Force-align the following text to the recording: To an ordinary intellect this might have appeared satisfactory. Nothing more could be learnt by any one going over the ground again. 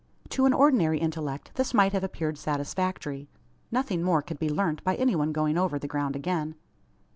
To 0.29 0.47
an 0.47 0.53
ordinary 0.53 0.97
intellect 0.97 1.51
this 1.57 1.75
might 1.75 1.93
have 1.93 2.03
appeared 2.03 2.39
satisfactory. 2.39 3.29
Nothing 3.69 4.01
more 4.01 4.23
could 4.23 4.39
be 4.39 4.49
learnt 4.49 4.83
by 4.83 4.95
any 4.95 5.15
one 5.15 5.31
going 5.31 5.59
over 5.59 5.77
the 5.77 5.87
ground 5.87 6.15
again. 6.15 6.55